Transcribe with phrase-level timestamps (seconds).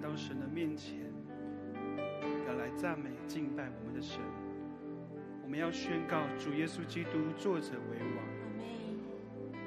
[0.00, 0.98] 到神的面前，
[2.48, 4.20] 要来赞美敬拜我们的神。
[5.42, 8.24] 我们要宣告主耶稣基督作者为王。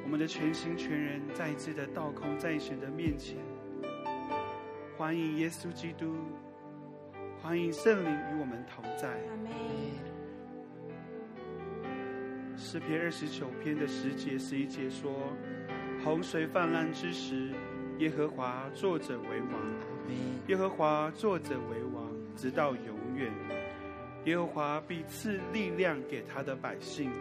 [0.04, 3.38] 我们的全心全人再一次的倒空在神的面前，
[4.98, 6.16] 欢迎耶稣基督，
[7.42, 9.20] 欢迎圣灵与我们同在。
[12.56, 15.12] 诗篇二十九篇的十节十一节说
[16.04, 17.52] ：“洪水泛滥之时，
[18.00, 19.62] 耶和华坐着为王。
[20.48, 23.32] 耶和华坐着为王，直到永远。
[24.26, 27.12] 耶和华必赐力量给他的百姓。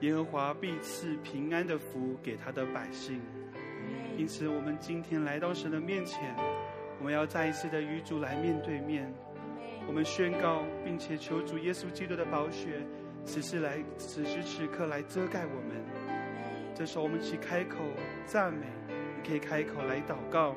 [0.00, 3.20] 耶和华必赐平安的福给他的百姓。
[4.16, 6.34] 因此，我们今天来到神的面前，
[6.98, 9.12] 我们要再一次的与主来面对面。
[9.86, 12.80] 我们宣告，并且求主耶稣基督的宝血。”
[13.24, 15.84] 此时来，此时此刻来遮盖我们。
[16.74, 17.76] 这时候，我们一起开口
[18.24, 18.66] 赞美，
[19.20, 20.54] 你可以开口来祷告。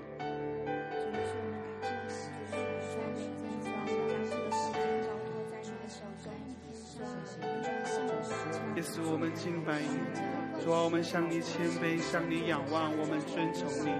[8.75, 13.91] 耶稣，我们敬拜你，主啊，我们向你谦卑，向你仰望，我们尊崇你，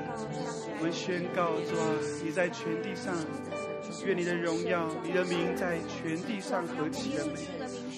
[0.77, 1.85] 我们宣告，主啊，
[2.23, 3.13] 你在全地上，
[4.05, 7.90] 愿你的荣耀，你的名在全地上何其的美。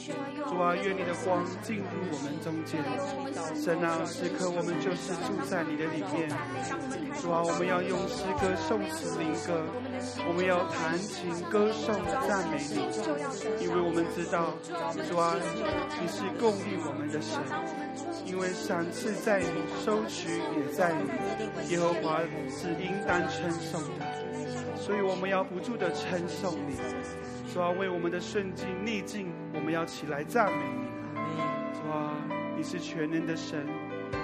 [0.50, 2.84] 主啊，愿你的光进入我们中间。
[3.56, 6.30] 神啊，此刻我们就是住在你的里面。
[7.22, 9.64] 主啊，我们要用诗歌、颂词、灵歌，
[10.28, 11.96] 我们要弹琴、歌颂、
[12.28, 14.54] 赞美你，因为我们知道，
[15.10, 15.36] 主啊，
[16.02, 17.40] 你是供应我们的神。
[18.26, 19.48] 因为赏赐在你，
[19.84, 21.72] 收取也在你。
[21.72, 22.20] 耶和华
[22.50, 24.06] 是应当称颂的，
[24.78, 26.76] 所以我们要不住的称颂你。
[27.54, 30.88] 主啊，为我们的顺境逆境，我们要起来赞美你。
[31.72, 32.12] 主啊，
[32.58, 33.64] 你是全能的神，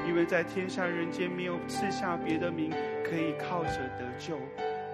[0.08, 2.72] 因为在天下人间没有赐下别的名
[3.04, 4.36] 可以靠着得救，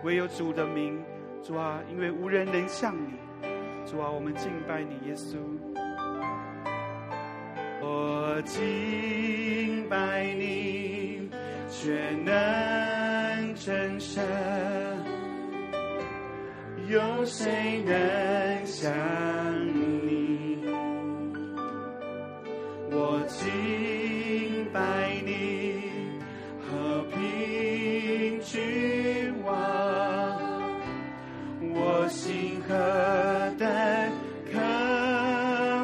[0.04, 1.01] 唯有主的名。
[1.42, 3.13] 主啊，因为无人能像你。
[3.86, 5.38] 主啊，我们敬拜你，耶稣。
[7.82, 11.30] 我敬拜你，
[11.70, 15.14] 全能真神。
[16.87, 18.93] 有谁能像
[19.74, 20.59] 你？
[22.91, 24.79] 我敬拜
[25.25, 25.81] 你，
[26.61, 29.51] 和平君王。
[31.74, 32.74] 我心何
[33.57, 33.67] 等
[34.53, 34.59] 渴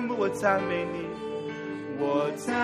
[0.02, 1.08] 慕，我赞美你，
[1.98, 2.56] 我赞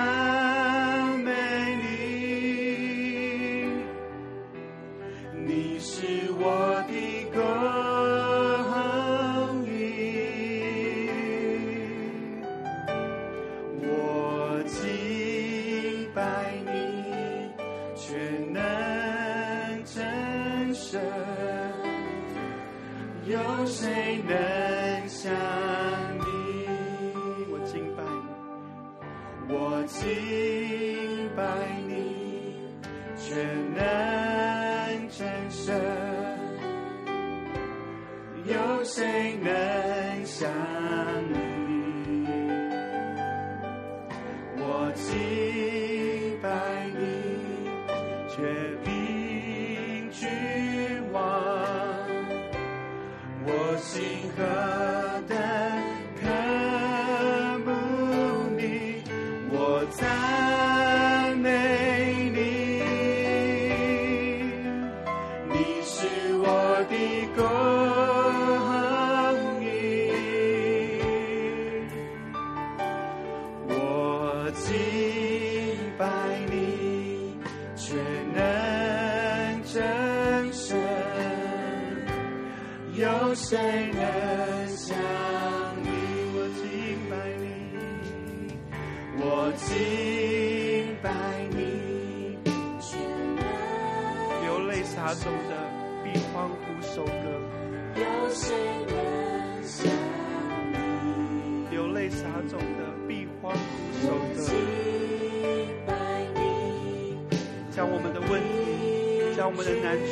[109.47, 109.95] 我们的难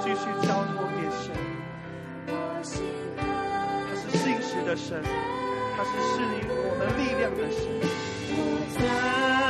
[0.00, 1.28] 继续交托给神。
[2.26, 5.04] 他是信实的神，
[5.76, 7.60] 他是赐予我们力量的神。
[8.78, 9.49] 在。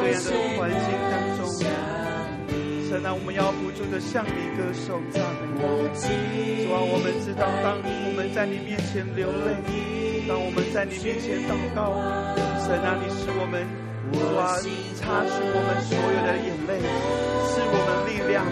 [0.00, 1.44] 这样的环境当中，
[2.88, 5.20] 神让我们要付出的向你歌颂赞
[5.54, 9.58] 美，主啊，我们知道，当我们在你面前流泪，
[10.28, 11.92] 当我们在你面前祷告，
[12.64, 13.66] 神啊，你使我们，
[14.12, 14.56] 主啊，
[14.96, 16.78] 擦去我们所有的眼泪，
[17.50, 18.46] 是我们力量，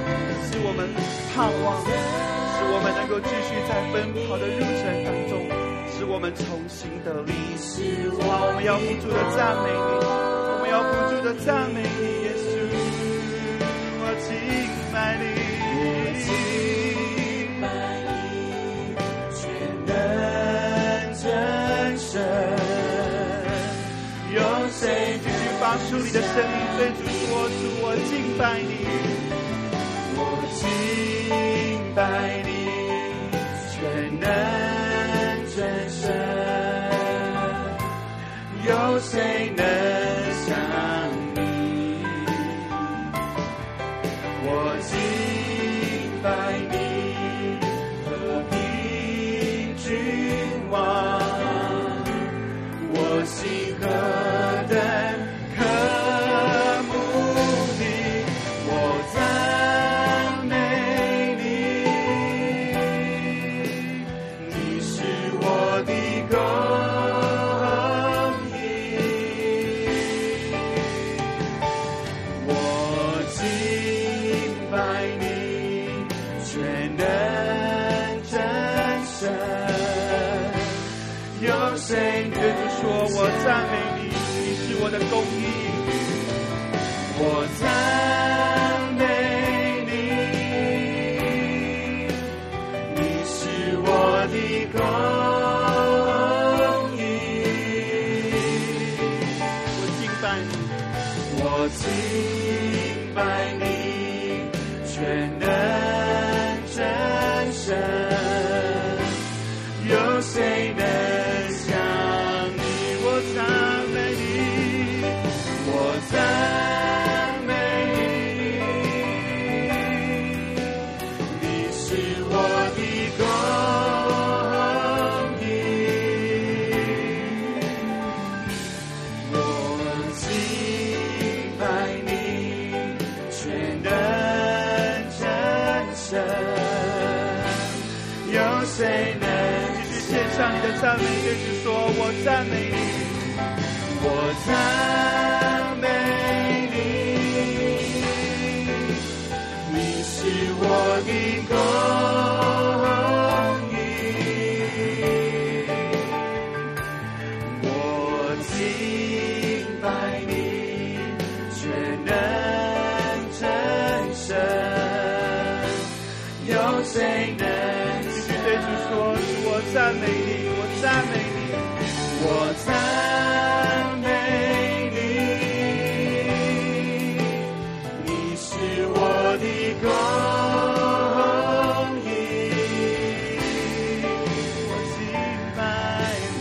[0.50, 0.84] 使我们
[1.32, 5.40] 盼望，使我们能够继续在奔跑的路程当中，
[5.94, 7.32] 使我们重新得力。
[7.56, 10.92] 主啊，我们要不住的赞美你，我们要不
[11.26, 11.86] 的赞美你，
[12.22, 12.46] 耶稣，
[13.98, 14.30] 我敬
[14.92, 15.24] 拜你。
[25.90, 28.70] 主你的声音，对主说，主我敬拜你，
[30.16, 30.18] 我
[30.54, 30.62] 敬
[31.94, 31.98] 拜
[44.58, 45.05] 我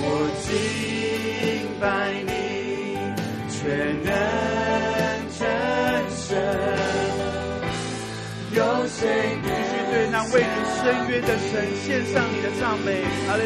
[0.01, 0.03] 我
[0.43, 0.49] 敬
[1.79, 1.83] 拜
[2.25, 2.29] 你，
[3.49, 3.59] 全
[4.03, 4.09] 能
[5.37, 5.41] 真
[6.15, 6.23] 神。
[8.51, 8.99] 有谁
[9.43, 11.51] 继续对那为你伸渊的神
[11.83, 12.87] 献上你的赞美？
[13.27, 13.43] 阿门！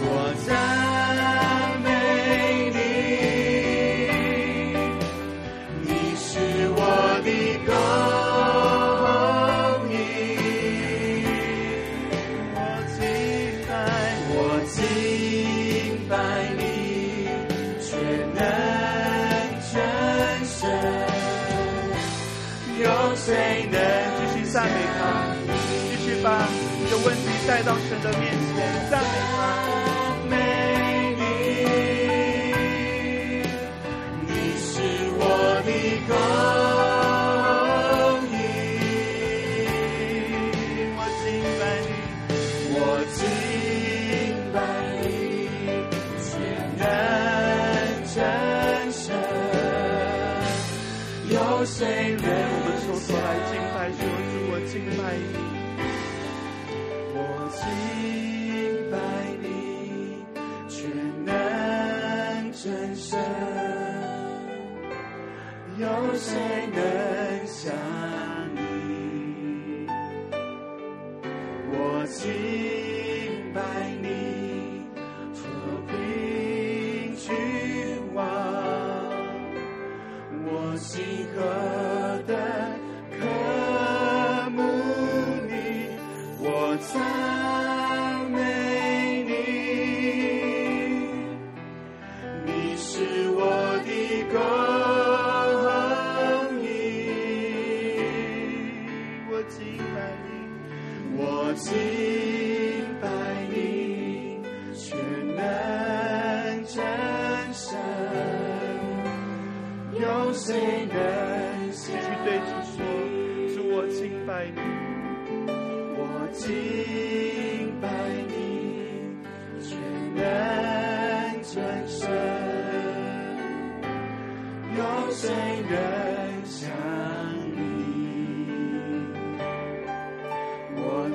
[0.00, 0.12] 我
[0.46, 1.67] 在。
[27.68, 29.27] 到神的面前，赞美。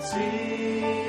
[0.04, 1.03] see.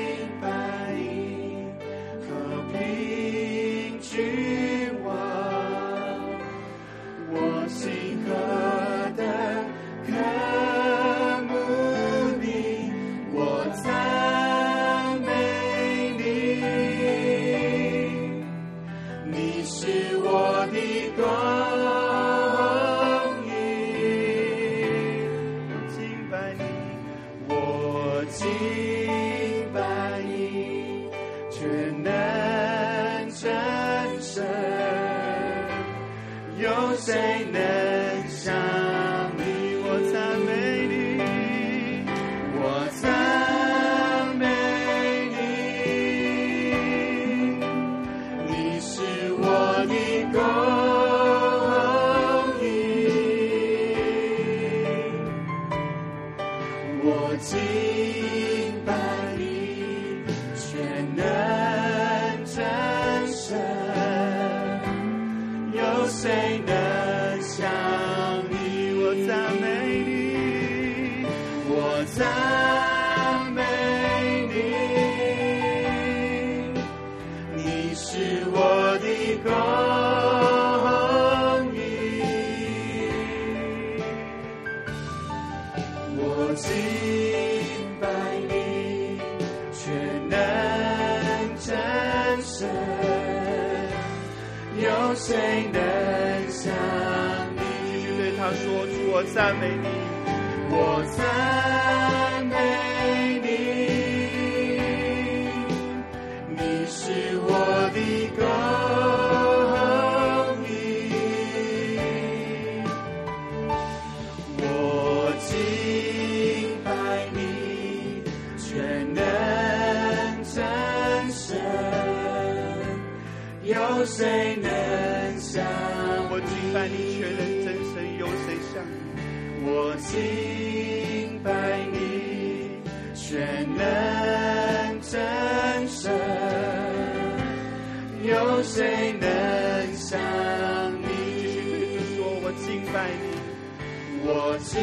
[144.65, 144.73] 敬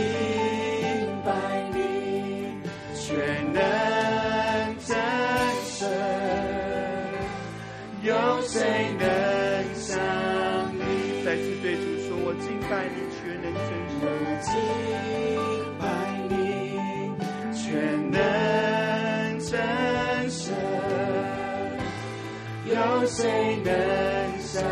[1.24, 1.30] 拜
[1.74, 1.76] 你
[2.94, 3.02] 却
[3.52, 3.58] 能
[4.78, 4.90] 战
[5.64, 5.90] 胜，
[8.02, 9.04] 有谁能
[9.74, 9.98] 像
[10.78, 10.80] 你
[11.24, 14.00] 再次对出说我敬拜你却能战胜，
[14.40, 14.50] 敬
[15.80, 15.82] 拜
[16.30, 16.32] 你
[17.52, 17.60] 全
[18.10, 18.16] 能
[19.40, 20.54] 战胜，
[22.66, 22.72] 有
[23.06, 23.70] 谁能
[24.40, 24.62] 胜？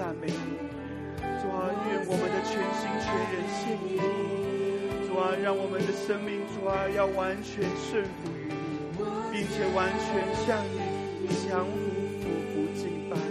[0.00, 0.32] 赞美你。
[1.42, 4.00] 主啊，愿我们的全心全人献给你。
[5.06, 10.64] 主啊，让我们的生命，主啊，要完全顺服于你，并且完全向
[11.20, 11.76] 你降服、
[12.16, 13.29] 服不、敬拜。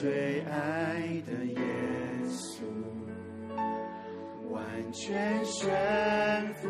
[0.00, 1.56] 最爱的耶
[2.26, 2.64] 稣，
[4.50, 5.70] 完全悬
[6.54, 6.68] 浮，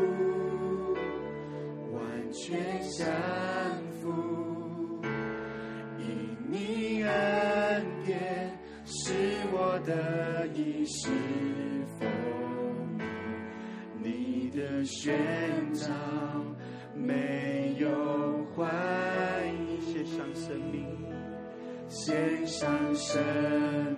[1.91, 3.07] 完全降
[3.99, 4.13] 服，
[5.99, 9.15] 因你恩典是
[9.53, 11.09] 我的一食
[11.99, 12.07] 丰
[14.03, 15.19] 你的宣
[15.73, 15.91] 召
[16.95, 17.89] 没有
[18.55, 18.67] 怀
[19.67, 20.84] 疑，献上生命。
[22.07, 23.19] 献上生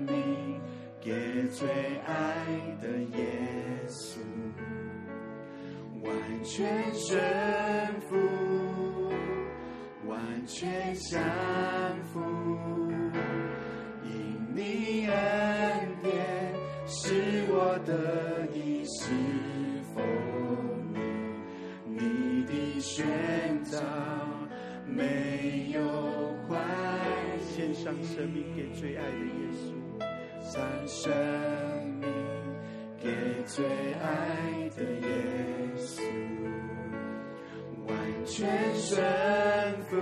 [0.07, 0.61] 命
[1.01, 1.67] 给最
[2.07, 2.47] 爱
[2.81, 2.87] 的
[3.19, 3.27] 耶
[3.89, 4.21] 稣，
[6.05, 7.21] 完全顺
[8.09, 8.15] 服，
[10.07, 11.21] 完全降
[12.05, 12.21] 服，
[14.05, 15.17] 因你恩
[16.01, 16.55] 典
[16.87, 19.11] 使我的意是
[19.93, 20.01] 否
[20.95, 21.03] 明，
[21.89, 23.05] 你的宣
[23.65, 23.83] 择
[24.87, 26.26] 没有。
[27.87, 29.71] 将生命给最爱的耶稣，
[30.53, 30.59] 将
[30.89, 31.09] 生
[32.01, 32.09] 命
[33.01, 33.09] 给
[33.45, 33.65] 最
[34.03, 35.09] 爱的耶
[35.77, 36.03] 稣，
[37.87, 39.01] 完全顺
[39.89, 39.97] 服，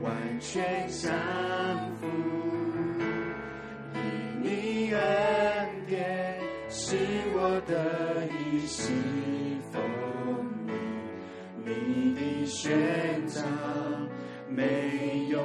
[0.00, 1.12] 完全降
[1.96, 2.06] 服，
[3.96, 3.98] 以
[4.44, 5.00] 你恩
[5.88, 6.38] 典
[6.68, 6.94] 是
[7.34, 8.92] 我的一息，
[9.72, 9.82] 奉
[11.64, 13.42] 你你的宣召。
[14.48, 15.40] 没有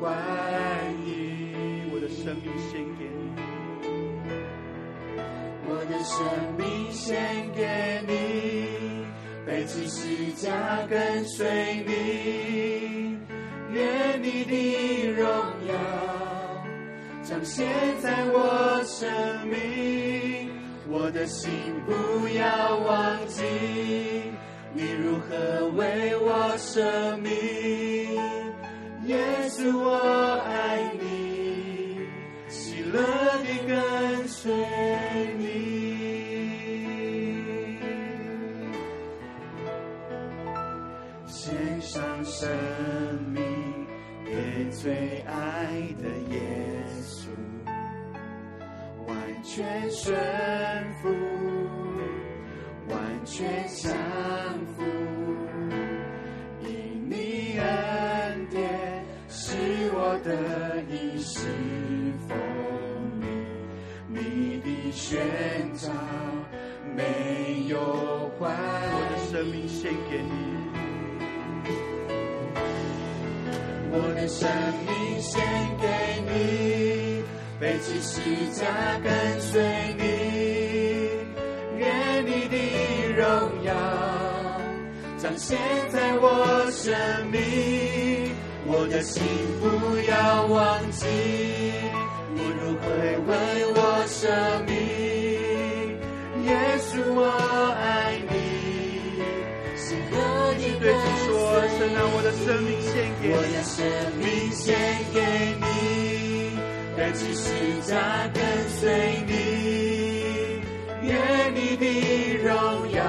[0.00, 0.10] 怀
[1.04, 1.52] 疑。
[1.92, 3.32] 我的生命献给你，
[5.68, 6.16] 我的生
[6.56, 9.06] 命献给你，
[9.46, 13.18] 背起十架跟随你，
[13.72, 15.26] 愿你的荣
[15.68, 15.74] 耀
[17.22, 17.66] 彰显
[18.00, 19.08] 在我生
[19.46, 20.50] 命。
[20.88, 21.50] 我的心
[21.86, 23.44] 不要忘记，
[24.72, 27.30] 你如何为我舍命？
[29.06, 29.18] 耶
[29.48, 29.96] 稣，我
[30.46, 31.98] 爱你，
[32.48, 33.02] 喜乐
[33.42, 34.52] 地跟随
[35.38, 35.48] 你。
[41.26, 42.48] 献上生
[43.32, 43.42] 命
[44.24, 45.66] 给最爱
[46.00, 46.40] 的耶
[47.02, 47.26] 稣，
[49.08, 50.14] 完全顺
[51.02, 51.49] 服。
[52.90, 53.92] 完全相
[54.76, 54.82] 服
[56.60, 59.54] 因你恩典是
[59.92, 61.46] 我得一世
[62.28, 62.36] 风
[63.20, 63.26] 里
[64.08, 65.20] 你的宣
[65.76, 65.94] 章
[66.96, 68.46] 没有还
[68.92, 70.50] 我的生命献给你。
[73.92, 74.48] 我的生
[74.86, 75.42] 命献
[75.80, 75.86] 给
[76.26, 77.24] 你
[77.58, 78.20] 背弃世
[78.52, 78.64] 界
[79.02, 80.29] 跟随你。
[83.20, 83.28] 荣
[83.64, 83.74] 耀
[85.18, 85.58] 彰显
[85.92, 86.96] 在我生
[87.30, 87.38] 命，
[88.64, 89.22] 我的心
[89.60, 89.66] 不
[90.10, 91.04] 要忘记，
[92.34, 92.88] 我如回
[93.28, 93.30] 为
[93.76, 94.24] 我生
[94.64, 94.72] 命，
[96.46, 96.48] 耶
[96.80, 97.20] 稣我
[97.78, 98.32] 爱你。
[100.12, 100.16] 我
[100.58, 101.36] 以对主说，
[101.76, 102.90] 神，让我的生命献
[103.20, 103.76] 给你，我的生
[104.16, 104.64] 命献
[105.12, 105.20] 给
[105.60, 106.58] 你，
[106.96, 107.44] 但至是
[107.82, 107.92] 家
[108.32, 108.40] 跟
[108.70, 108.80] 随
[109.26, 109.49] 你。
[111.10, 111.84] 愿你的
[112.38, 112.52] 荣
[112.92, 113.02] 耀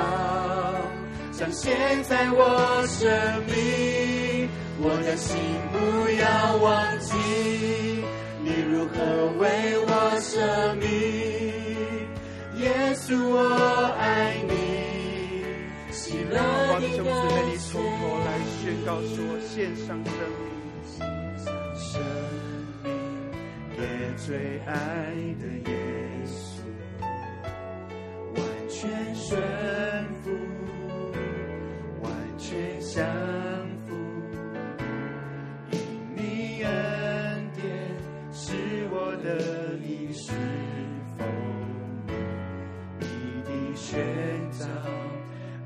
[1.31, 3.09] 彰显在我生
[3.45, 4.49] 命，
[4.79, 5.37] 我的心
[5.71, 5.77] 不
[6.19, 7.13] 要忘记，
[8.43, 8.95] 你如何
[9.39, 9.89] 为我
[10.19, 10.89] 舍命。
[12.59, 13.35] 耶稣，我
[13.99, 14.51] 爱你。
[15.91, 16.35] 希望
[16.81, 17.09] 的弟兄美，
[17.49, 18.27] 你从头来
[18.61, 20.49] 宣告说，献上生命，
[20.85, 20.99] 献
[21.37, 21.45] 上
[21.75, 21.89] 生
[22.83, 22.85] 命
[23.75, 23.79] 给
[24.17, 24.71] 最爱
[25.39, 25.73] 的耶
[26.25, 26.50] 稣。
[28.81, 29.39] 全顺
[30.23, 30.31] 服，
[32.01, 33.05] 完全降
[33.85, 33.93] 服，
[35.71, 35.77] 因
[36.15, 36.71] 你恩
[37.53, 37.61] 典
[38.33, 38.55] 是
[38.89, 40.31] 我的你是
[41.15, 41.23] 否，
[42.97, 43.05] 你
[43.43, 44.01] 的选
[44.49, 44.65] 择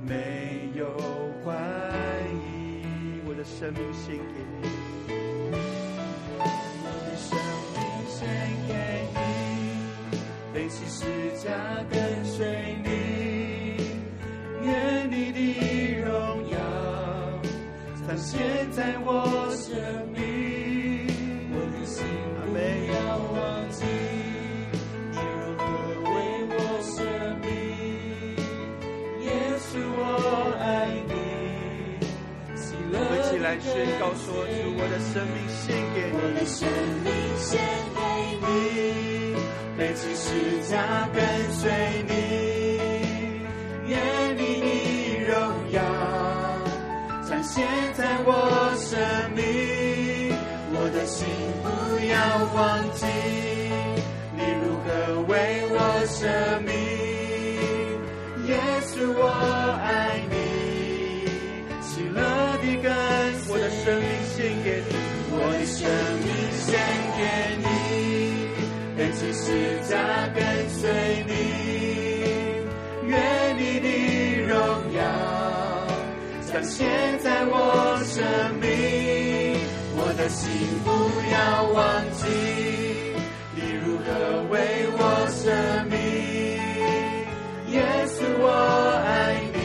[0.05, 0.85] 没有
[1.45, 1.53] 怀
[2.33, 2.83] 疑，
[3.25, 4.23] 我的生命献给
[4.61, 4.67] 你，
[6.83, 7.39] 我的生
[7.71, 8.27] 命献
[8.67, 8.73] 给
[10.11, 10.19] 你，
[10.53, 11.47] 背起十字架
[11.89, 12.74] 跟随。
[14.65, 15.37] 愿你的
[16.01, 16.09] 荣
[16.49, 16.57] 耀
[18.07, 18.41] 彰显
[18.71, 19.75] 在我生
[20.13, 20.19] 命，
[21.51, 22.03] 我的心
[22.35, 22.57] 不
[22.91, 22.93] 要
[23.33, 23.37] 忘
[23.69, 23.85] 记
[25.11, 25.61] 你如何
[26.11, 26.13] 为
[26.49, 26.93] 我舍
[27.41, 27.45] 命，
[29.23, 29.27] 耶
[29.59, 29.99] 稣我
[30.59, 30.63] 爱
[31.07, 31.13] 你，
[32.91, 35.63] 我们一起来宣告说：主，我的生命献
[35.93, 36.57] 给你，我的生
[37.03, 37.07] 命
[37.37, 37.49] 献
[37.93, 37.99] 给
[38.41, 38.45] 你。
[39.77, 40.25] 背起十
[40.71, 40.73] 架
[41.13, 41.61] 跟随
[42.07, 42.13] 你，
[47.55, 48.99] 现在我生
[49.33, 49.39] 命。
[50.73, 51.25] 我的心
[51.63, 51.65] 不
[52.05, 52.13] 要
[52.53, 53.07] 忘记，
[54.35, 54.89] 你如何
[55.21, 55.33] 为
[55.71, 55.73] 我
[56.05, 56.27] 舍
[56.65, 56.75] 命。
[58.49, 59.23] 耶稣，我
[59.81, 59.87] 爱
[60.29, 61.31] 你，
[61.81, 62.19] 喜乐
[62.59, 62.91] 的跟
[63.47, 64.91] 我的生命献给你，
[65.31, 65.79] 我的生
[66.25, 66.27] 命
[66.59, 66.67] 献
[67.15, 67.23] 给
[67.63, 67.63] 你。
[68.97, 69.95] 背起十架
[70.35, 71.31] 跟随你，
[76.55, 76.87] 彰显
[77.19, 78.23] 在我生
[78.61, 79.59] 命。
[79.97, 80.49] 我的心
[80.85, 80.89] 不
[81.29, 82.23] 要忘记，
[83.53, 84.07] 你如何
[84.49, 84.55] 为
[84.95, 85.51] 我生
[85.89, 85.99] 命。
[87.73, 88.47] 耶稣，我
[89.03, 89.59] 爱你，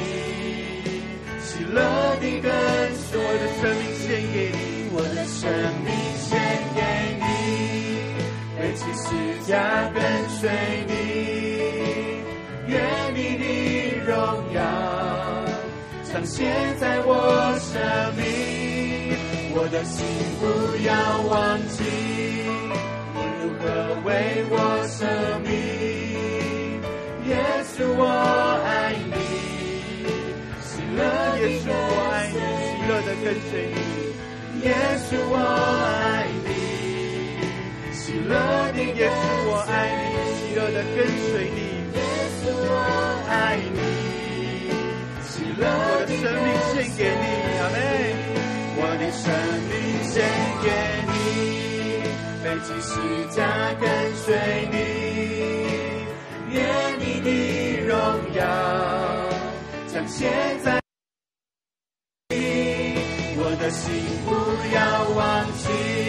[1.39, 1.79] 喜乐
[2.17, 2.51] 的跟
[2.97, 5.47] 随，我的生命献给你，我的生
[5.87, 6.27] 命献
[6.75, 6.83] 给
[7.21, 7.23] 你。
[8.59, 9.07] 背起十
[9.49, 9.55] 架
[9.95, 10.51] 跟随
[10.89, 10.93] 你，
[16.21, 16.45] 彰显
[16.79, 17.81] 在我生
[18.15, 19.17] 命。
[19.55, 20.05] 我的心
[20.39, 20.45] 不
[20.85, 20.93] 要
[21.23, 21.81] 忘记，
[23.17, 23.65] 你如何
[24.05, 24.55] 为我
[24.87, 25.01] 舍
[25.41, 25.49] 命。
[27.27, 28.05] 耶稣，我
[28.67, 29.17] 爱你，
[30.61, 31.01] 喜乐
[31.41, 32.37] 的耶稣，我爱你，
[32.69, 33.81] 喜乐的跟随你。
[34.69, 35.41] 耶稣，我
[36.05, 36.53] 爱你。
[37.95, 38.37] 喜乐
[38.77, 41.01] 的耶稣，我爱你，喜乐的跟
[41.33, 41.61] 随你。
[41.97, 41.99] 耶
[42.43, 42.77] 稣，我
[43.27, 43.81] 爱你，
[45.63, 45.67] 我
[46.07, 47.25] 的生命献给你，
[47.61, 47.77] 阿门。
[48.83, 49.23] 我的生
[49.69, 49.73] 命
[50.09, 50.15] 献
[50.63, 50.67] 给
[51.07, 51.13] 你，
[52.43, 52.89] 背起十
[53.35, 53.39] 架
[53.79, 53.85] 跟
[54.17, 54.27] 随
[54.73, 54.75] 你，
[56.55, 56.57] 愿
[56.99, 57.29] 你的
[57.87, 57.93] 荣
[58.35, 58.41] 耀
[59.87, 60.19] 将现
[60.65, 60.81] 在，
[63.37, 63.93] 我的心
[64.25, 64.29] 不
[64.75, 64.79] 要
[65.11, 65.21] 忘
[65.59, 66.00] 记。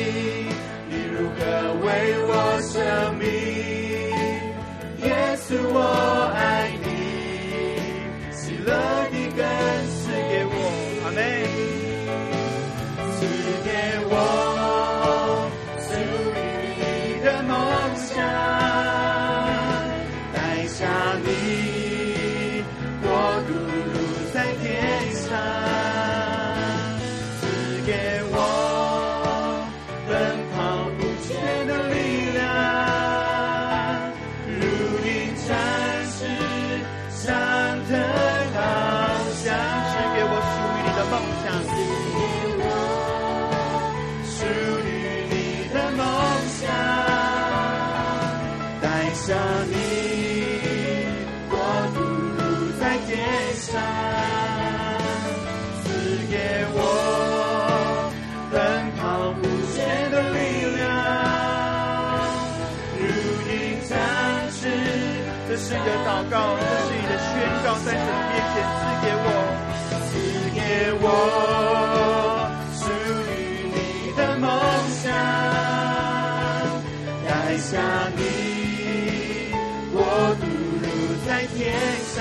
[67.74, 69.28] 在神面前赐给我，
[70.07, 70.11] 赐
[70.53, 70.59] 给
[71.01, 71.05] 我
[72.76, 72.84] 属
[73.32, 73.34] 于
[73.74, 73.78] 你
[74.15, 74.45] 的梦
[75.01, 75.09] 想，
[77.26, 77.69] 带下
[78.17, 78.19] 你
[79.93, 79.95] 我
[80.39, 80.43] 独
[81.26, 81.59] 在天
[82.13, 82.19] 上，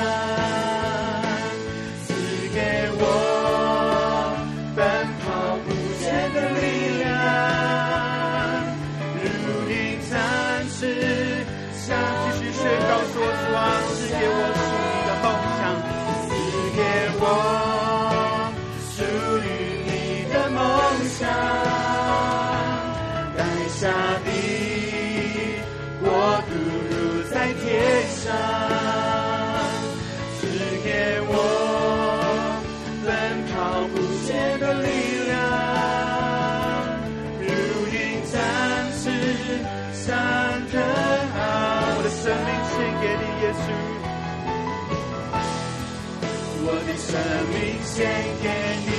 [47.11, 47.19] 生
[47.51, 48.07] 命献
[48.41, 48.47] 给
[48.87, 48.91] 你，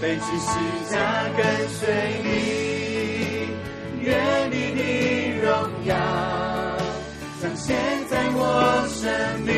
[0.00, 0.48] 背起十
[0.92, 0.94] 架
[1.36, 1.82] 跟随
[2.22, 2.28] 你，
[4.00, 4.06] 愿
[4.48, 4.80] 你的
[5.42, 5.50] 荣
[5.86, 5.92] 耀
[7.42, 7.76] 彰显
[8.08, 8.38] 在我
[8.88, 9.02] 生
[9.40, 9.50] 命。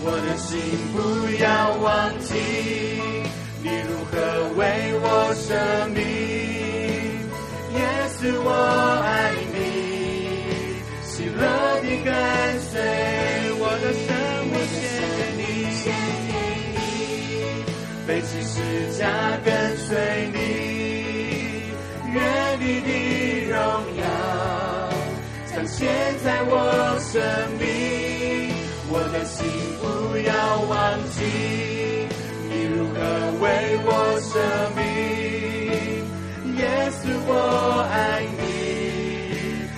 [0.00, 0.58] 我的心
[0.92, 0.96] 不
[1.40, 1.46] 要
[1.76, 1.86] 忘
[2.18, 2.34] 记，
[3.62, 4.12] 你如何
[4.56, 4.60] 为
[5.00, 5.46] 我舍
[5.94, 5.96] 命。
[7.76, 7.78] 耶
[8.18, 8.48] 稣，我
[18.08, 18.56] 背起十
[18.98, 19.06] 架
[19.44, 19.94] 跟随
[20.32, 20.38] 你，
[22.14, 22.90] 愿你的
[23.50, 23.60] 荣
[23.98, 24.02] 耀
[25.54, 25.86] 彰显
[26.24, 27.20] 在我生
[27.58, 27.68] 命，
[28.88, 29.44] 我的心
[29.78, 29.84] 不
[30.26, 30.32] 要
[30.62, 31.20] 忘记
[32.48, 32.96] 你如何
[33.42, 33.46] 为
[33.84, 33.88] 我
[34.22, 34.32] 舍
[34.74, 34.80] 命，
[36.56, 37.30] 耶稣我
[37.92, 38.40] 爱你，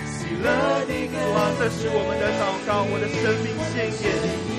[0.07, 0.47] 喜乐
[0.87, 1.13] 的歌。
[1.59, 4.07] 这是我们的祷告，我的生命献给
[4.45, 4.50] 你。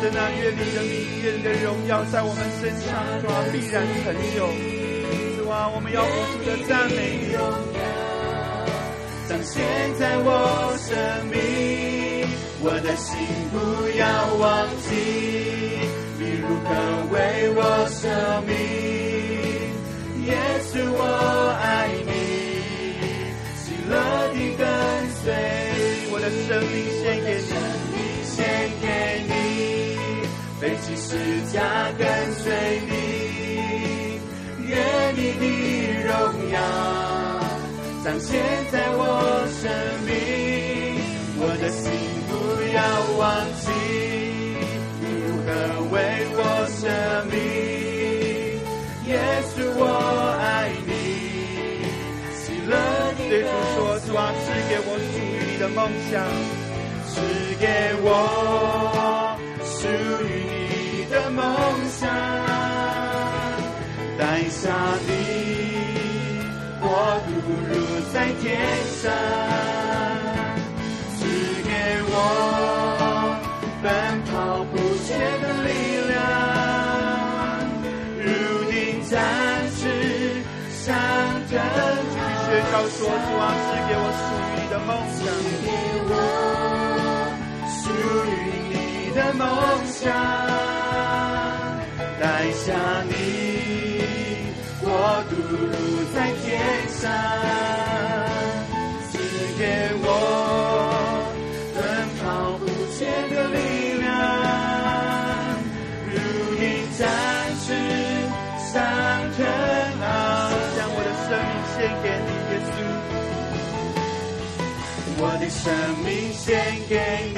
[0.00, 0.92] 神啊，愿你的名，
[1.22, 2.92] 愿你的荣耀在我们身上，
[3.22, 4.46] 主啊，必然成就。
[5.42, 7.32] 主啊，我们要不住的赞美你。
[9.28, 9.64] 彰显
[9.98, 11.34] 在我生命，
[12.60, 13.16] 我的心
[13.50, 13.56] 不
[13.98, 14.94] 要忘记，
[16.18, 16.68] 你如何
[17.10, 17.16] 为
[17.56, 18.06] 我舍
[18.46, 18.54] 命。
[20.26, 20.34] 耶
[20.70, 21.00] 稣，我
[21.60, 22.08] 爱你，
[23.56, 23.92] 喜乐
[24.32, 24.62] 的跟
[25.22, 25.24] 随，
[26.12, 27.85] 我的生命，献给你。
[30.60, 31.16] 背起十
[31.52, 31.60] 架
[31.98, 32.92] 跟随你，
[34.66, 35.44] 愿你的
[36.06, 36.10] 荣
[36.50, 36.58] 耀
[38.02, 38.40] 彰显
[38.72, 39.00] 在我
[39.60, 39.70] 生
[40.06, 40.10] 命，
[41.38, 41.84] 我的心
[42.28, 42.32] 不
[42.72, 42.78] 要
[43.18, 43.22] 忘
[43.60, 43.64] 记
[45.00, 45.48] 你如何
[45.92, 45.94] 为
[46.32, 46.40] 我
[46.70, 46.80] 舍
[47.30, 47.36] 命，
[49.12, 49.12] 耶
[49.52, 49.80] 稣我
[50.40, 50.44] 爱
[50.86, 50.90] 你，
[52.32, 52.72] 喜乐
[53.18, 53.76] 你对主说，
[54.06, 55.78] 主啊，赐给我属于你的梦
[56.10, 56.24] 想，
[57.12, 57.14] 赐
[57.60, 57.64] 给
[58.02, 59.35] 我
[59.80, 59.86] 属
[60.24, 60.28] 于
[60.92, 61.14] 你的。
[61.36, 61.44] 梦
[61.90, 62.08] 想
[64.18, 64.70] 带下
[65.06, 65.10] 你，
[66.80, 66.84] 我
[67.26, 67.28] 不
[67.68, 67.70] 如
[68.14, 68.44] 在天
[69.02, 69.12] 上，
[71.16, 71.18] 赐
[71.62, 71.68] 给
[72.08, 72.10] 我
[73.82, 73.84] 奔
[74.24, 74.74] 跑不
[75.04, 75.06] 歇
[75.42, 75.68] 的力
[76.08, 76.16] 量，
[78.24, 78.26] 如
[78.70, 78.74] 今
[79.10, 79.12] 展
[79.76, 79.78] 翅
[80.72, 80.84] 上
[81.50, 81.52] 腾。
[82.08, 85.68] 继续宣告说，主啊，赐给我属于你的梦想，赐给
[86.08, 86.10] 我
[87.68, 87.84] 属
[88.30, 88.45] 于
[89.16, 89.48] 的梦
[89.86, 90.12] 想。
[92.20, 92.72] 带下
[93.08, 93.12] 你，
[94.82, 94.88] 国
[95.30, 95.74] 度如
[96.14, 96.46] 在天
[96.88, 97.10] 上，
[99.10, 99.18] 赐
[99.58, 99.62] 给
[100.02, 100.04] 我
[101.74, 101.76] 奔
[102.20, 102.24] 跑
[102.58, 102.62] 不
[102.92, 102.98] 歇
[103.34, 103.56] 的力
[104.00, 104.06] 量，
[106.12, 106.14] 如
[106.60, 106.62] 你
[106.98, 107.00] 展
[107.64, 107.66] 翅
[108.70, 108.74] 上
[109.36, 109.38] 腾
[110.02, 110.04] 啊！
[110.76, 112.68] 将我的生命献给你，耶稣。
[115.18, 115.64] 我的生
[116.04, 116.44] 命献
[116.88, 116.92] 给
[117.34, 117.35] 你，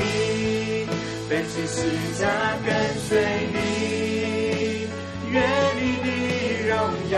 [1.39, 1.77] 背起十
[2.21, 2.27] 架
[2.67, 2.75] 跟
[3.07, 3.09] 随
[3.53, 3.57] 你。
[5.31, 5.41] 愿
[5.77, 6.07] 你的
[6.67, 6.75] 荣
[7.11, 7.17] 耀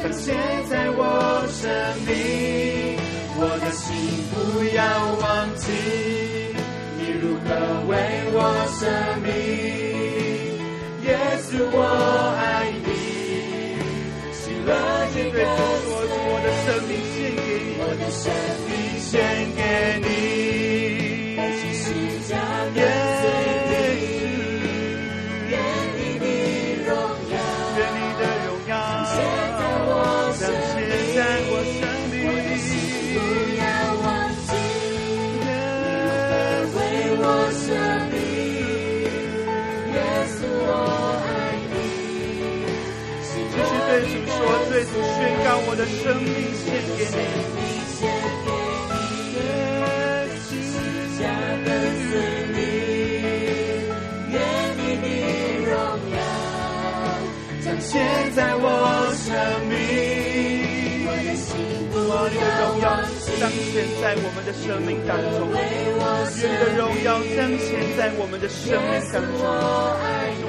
[0.00, 0.36] 彰显
[0.68, 1.02] 在我
[1.50, 1.68] 生
[2.06, 2.96] 命，
[3.36, 3.88] 我的心
[4.30, 4.36] 不
[4.76, 4.78] 要
[5.20, 5.66] 忘记。
[6.96, 7.48] 你如何
[7.88, 7.92] 为
[8.32, 8.38] 我
[8.78, 8.86] 舍
[9.24, 9.28] 命，
[11.02, 11.08] 耶
[11.42, 11.76] 稣我
[12.38, 12.88] 爱你，
[14.32, 14.70] 喜乐
[15.12, 15.36] 的跟
[15.82, 15.90] 随，
[16.22, 18.22] 我的生命献给你，我的生
[18.68, 19.10] 命献
[19.56, 19.58] 给
[20.06, 20.08] 你，
[45.70, 46.34] 我的生命
[46.66, 46.66] 献
[46.98, 47.16] 给你，
[48.02, 48.10] 耶
[50.42, 50.50] 稣，
[51.16, 51.22] 加
[51.62, 51.70] 跟
[52.10, 52.12] 随
[52.50, 52.58] 你，
[54.32, 54.34] 愿
[54.74, 55.06] 你的
[55.70, 55.70] 荣
[56.10, 56.18] 耀
[57.62, 57.94] 彰显
[58.34, 58.66] 在我
[59.14, 59.30] 生
[59.70, 59.78] 命，
[61.06, 61.46] 我的心
[61.92, 65.56] 不要忘记，彰显在我们的生命当中，愿
[66.34, 69.46] 你的荣耀彰显在我们的生命当中，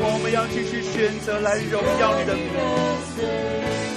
[0.01, 2.49] 我们要继续选择来荣耀你的名。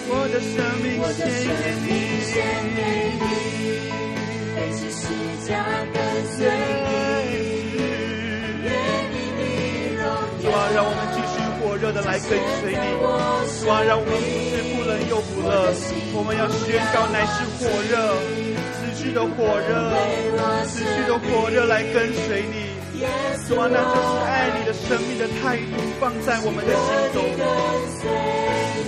[0.06, 2.36] 我的生命献
[2.76, 2.78] 给
[3.20, 3.24] 你，
[4.54, 5.02] 背起十
[5.48, 5.50] 架
[5.92, 5.96] 跟
[6.36, 6.38] 随
[7.24, 7.32] 你，
[8.64, 8.66] 愿
[9.10, 9.16] 你
[9.96, 10.04] 荣耀。
[10.42, 12.28] 主啊，让我们继续火热的来跟
[12.60, 12.84] 随你。
[13.64, 14.20] 主啊，让我们不
[14.52, 15.72] 是不冷又不热，
[16.12, 18.20] 我们要宣告乃是火热，
[18.76, 19.72] 持续的火热，
[20.68, 22.73] 持续的火热来跟随你。
[23.46, 27.22] 主啊，那就是爱你的生命的态度放在我们的心中。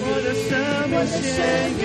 [0.08, 0.56] 我的生
[0.88, 1.44] 命献
[1.76, 1.84] 给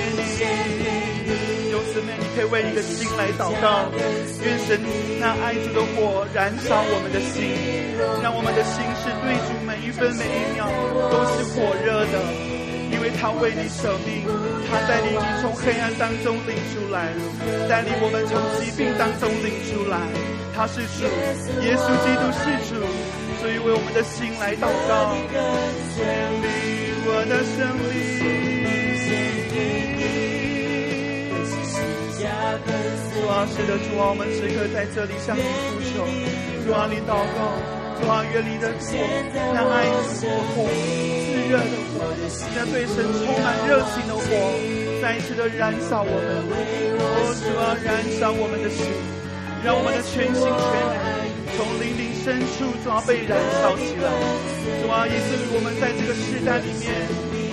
[1.27, 3.91] 你，有姊妹，你可以为你的心来祷告，
[4.43, 4.79] 愿神
[5.19, 7.51] 那爱主的火燃烧我们的心，
[8.23, 10.69] 让我们的心是对主每一分每一秒
[11.11, 12.15] 都是火热的，
[13.01, 14.21] 因为他为你舍命，
[14.69, 17.09] 他带领你从黑暗当中领出来，
[17.67, 19.97] 带领我们从疾病当中领出来，
[20.53, 21.09] 他是主，
[21.65, 22.77] 耶稣基督是主，
[23.41, 25.17] 所以为我们的心来祷告。
[27.03, 28.21] 我的生命。
[33.17, 36.05] 主啊，是的，主啊，我们此刻在这里向你呼求，
[36.67, 38.97] 主啊，你祷告，主啊，愿你的火，
[39.53, 40.01] 那爱的
[40.57, 42.01] 火，炽热的火，
[42.57, 44.25] 那对神充满热情的火，
[45.01, 46.41] 再一次的燃烧我们。
[47.37, 48.89] 主啊，燃烧我们的心，
[49.63, 54.09] 让我们的全心全意从灵里深处，主啊，被燃烧起来。
[54.81, 56.89] 主啊，也是我们在这个时代里面，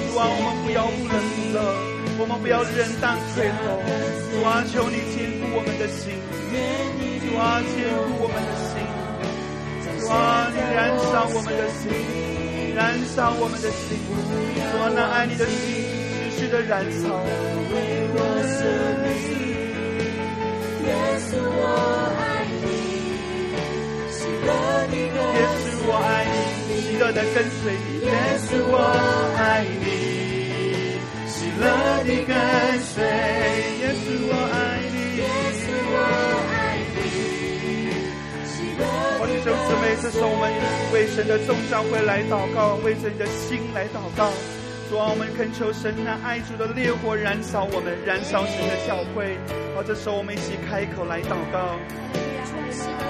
[0.08, 1.60] 主啊，我们不要不冷不热，
[2.18, 3.84] 我们不要冷淡退后。
[4.32, 6.16] 主啊，求你坚固我们的心。
[7.20, 9.07] 主啊，坚固我们的心。
[10.08, 11.92] 主啊，你燃烧我们的心，
[12.74, 14.00] 燃烧我们的心。
[14.08, 15.52] 主啊，那爱你的心
[16.32, 17.04] 持续的燃烧。
[20.80, 21.60] 耶稣我
[22.16, 22.66] 爱你，
[24.08, 24.48] 喜乐
[24.88, 25.36] 的跟随。
[25.36, 28.00] 耶稣我爱你，喜乐的跟随你。
[28.06, 28.08] 耶
[28.48, 28.80] 稣我
[29.36, 29.84] 爱你，
[31.28, 31.62] 喜乐
[32.04, 32.32] 的跟
[32.80, 32.96] 随。
[33.04, 34.56] 耶稣我爱
[34.88, 34.96] 你，
[39.18, 40.46] 爱弟兄姊妹，这时候我们
[40.94, 44.30] 为神的众教会来祷告，为神的心来祷告。
[44.88, 49.34] 主啊，我们恳求神那爱主的烈火燃烧我们，燃烧神的教会。
[49.74, 51.76] 好，这时候我们一起开口来祷告。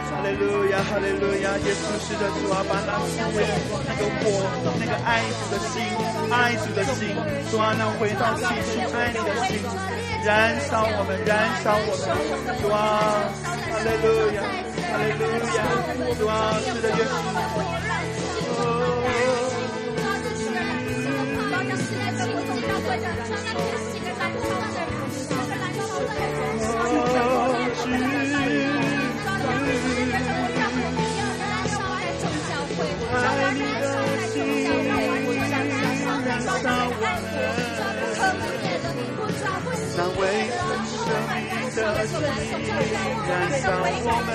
[0.08, 2.96] 哈利路亚，哈利路亚，耶稣是的主啊，把那
[3.36, 3.44] 为
[3.84, 4.48] 那个火，
[4.80, 5.84] 那个爱主的心，
[6.32, 7.12] 爱主的心，
[7.52, 9.60] 主啊，那回到起初爱你的心，
[10.24, 12.08] 燃烧我们，燃烧我们，
[12.64, 13.28] 主啊，
[13.70, 14.67] 哈利路亚。
[14.90, 15.22] 哈利路
[15.56, 15.60] 亚，
[16.18, 17.77] 主啊，是的，耶稣。
[41.78, 41.86] 燃
[43.62, 43.70] 烧
[44.04, 44.30] 我们，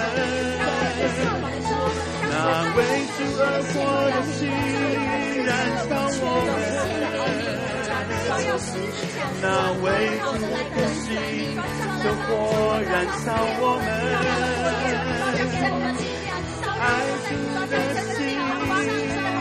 [2.30, 2.34] 那
[2.76, 2.80] 为
[3.14, 3.76] 主而活
[4.12, 4.42] 的心，
[5.46, 5.92] 燃烧
[6.22, 6.52] 我们，
[9.42, 9.46] 那
[9.84, 9.86] 为
[10.24, 10.26] 主
[10.74, 11.06] 的心
[12.04, 12.30] 的火
[12.90, 13.26] 燃烧
[13.60, 13.88] 我们，
[16.80, 16.82] 爱
[17.28, 17.30] 主
[17.70, 17.74] 的
[18.14, 18.16] 心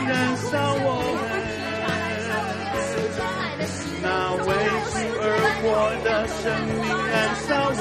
[0.08, 0.50] 燃烧
[0.82, 1.22] 我们，
[4.02, 4.04] 那
[4.44, 4.48] 为
[4.90, 5.24] 主而
[5.62, 5.64] 活
[6.04, 7.14] 的生命燃
[7.46, 7.80] 烧我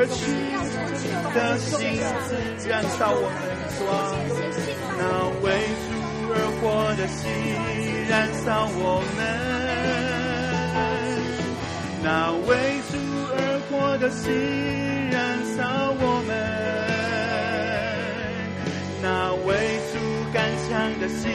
[0.00, 0.32] 而去
[1.34, 1.76] 的心
[2.66, 3.44] 燃烧我们，
[4.96, 5.02] 那
[5.44, 5.46] 为
[5.84, 5.92] 主
[6.32, 6.64] 而活
[6.96, 7.28] 的心
[8.08, 8.48] 燃烧
[8.78, 9.20] 我们，
[12.02, 12.96] 那为主
[13.36, 13.38] 而
[13.68, 14.24] 活的心
[15.10, 15.20] 燃
[15.54, 15.58] 烧
[16.00, 16.32] 我们，
[19.02, 19.48] 那为
[19.92, 19.94] 主
[20.32, 21.28] 刚强的心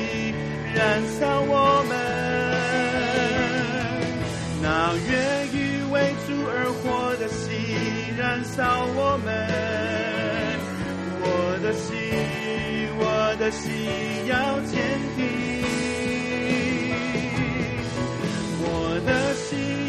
[0.74, 1.54] 燃烧我
[1.88, 1.94] 们，
[4.60, 4.66] 那
[5.08, 5.14] 愿
[5.54, 5.56] 意
[5.92, 5.94] 为
[6.26, 7.75] 主而活的心。
[8.18, 9.28] 燃烧我们，
[11.22, 11.94] 我的心，
[12.98, 13.70] 我的心
[14.28, 14.74] 要坚
[15.18, 15.22] 定，
[18.62, 19.85] 我的心。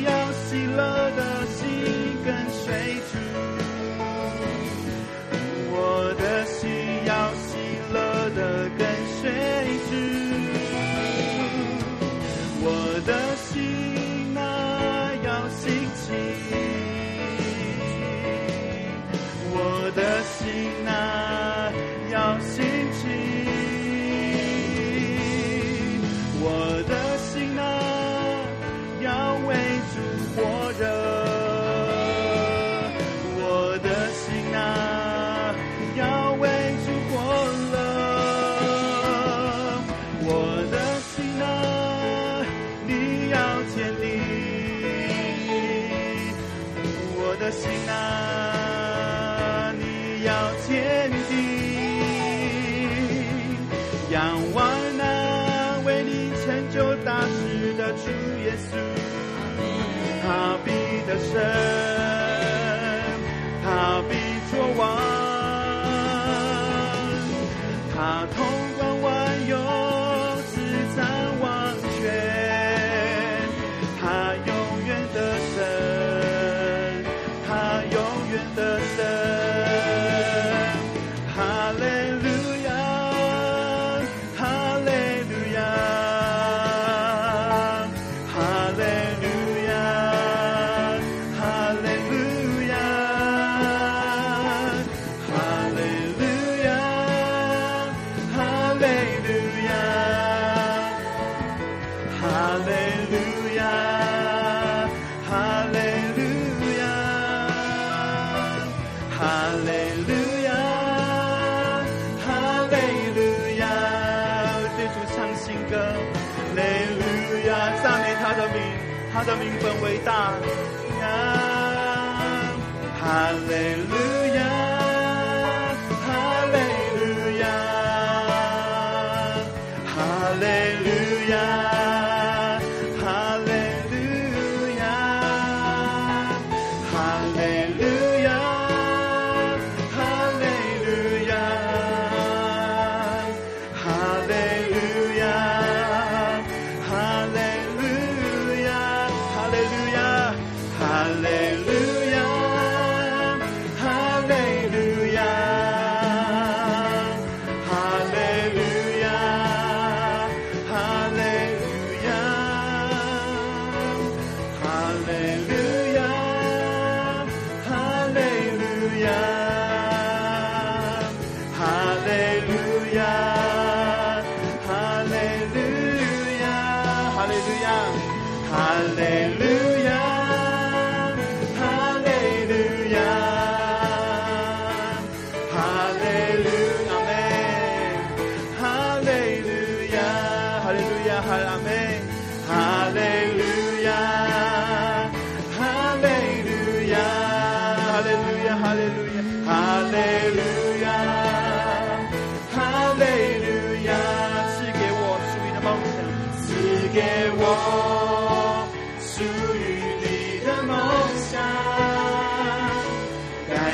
[61.25, 61.86] presence.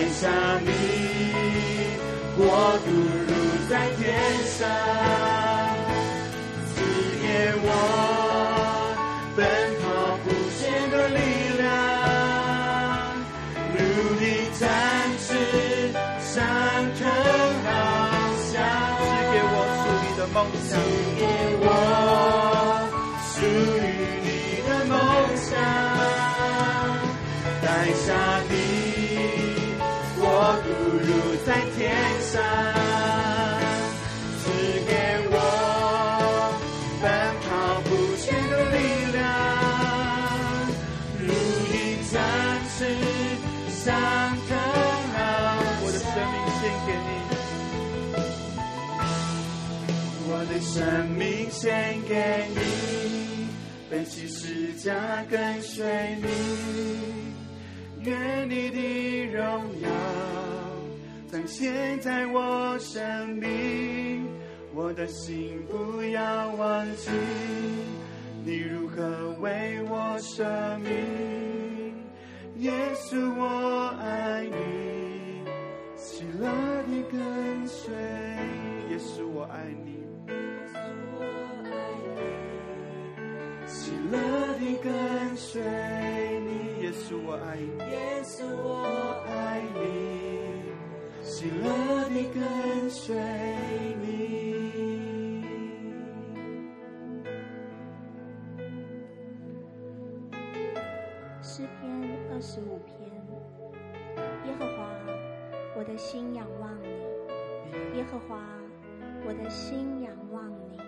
[0.03, 0.27] 天下
[0.65, 0.69] 你，
[2.37, 2.45] 国
[2.79, 2.91] 度
[3.29, 3.31] 如
[3.71, 4.03] 在天
[4.49, 4.67] 上，
[6.75, 6.83] 赐
[7.23, 7.25] 给
[7.63, 7.67] 我
[9.37, 9.39] 奔
[9.79, 9.85] 跑
[10.25, 10.27] 不
[10.59, 11.19] 歇的力
[11.57, 11.65] 量，
[13.79, 13.79] 努
[14.19, 14.23] 力
[14.59, 14.61] 展
[15.21, 15.31] 翅，
[16.19, 16.35] 上
[16.99, 17.01] 腾
[17.63, 17.71] 翱
[18.51, 18.59] 翔，
[18.99, 20.37] 赐给我属于你的梦，
[20.67, 20.69] 赐
[21.17, 21.23] 给
[21.63, 21.65] 我
[23.31, 23.39] 属
[23.79, 23.87] 于
[24.25, 24.27] 你
[24.67, 24.91] 的梦
[25.37, 25.49] 想，
[27.63, 27.65] 带
[28.05, 28.32] 上。
[50.73, 53.47] 生命献给你，
[53.91, 59.45] 背起十字架跟随你，愿你的荣
[59.83, 59.89] 耀
[61.31, 64.27] 彰显在我生命，
[64.75, 67.11] 我的心不要忘记，
[68.43, 70.43] 你如何为我舍
[70.79, 71.93] 命，
[72.61, 75.45] 耶稣我爱你，
[75.99, 77.93] 喜乐的跟随，
[78.89, 79.92] 耶稣我爱你。
[83.93, 84.19] 喜乐
[84.55, 88.87] 的跟随你，耶稣我爱你，耶稣我
[89.29, 90.73] 爱你。
[91.21, 91.69] 喜乐
[92.09, 93.15] 的跟随
[94.01, 95.45] 你。
[101.43, 101.93] 诗篇
[102.33, 102.97] 二十五篇，
[104.47, 104.89] 耶和华，
[105.77, 106.89] 我的心仰望你，
[107.99, 108.41] 耶和华，
[109.27, 110.81] 我的心仰望你，